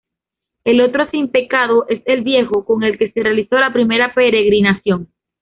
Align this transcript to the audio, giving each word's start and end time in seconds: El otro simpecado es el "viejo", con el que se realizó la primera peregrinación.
El 0.63 0.81
otro 0.81 1.07
simpecado 1.11 1.85
es 1.87 2.01
el 2.05 2.21
"viejo", 2.21 2.65
con 2.65 2.81
el 2.81 2.97
que 2.97 3.11
se 3.11 3.21
realizó 3.21 3.57
la 3.59 3.71
primera 3.71 4.11
peregrinación. 4.15 5.09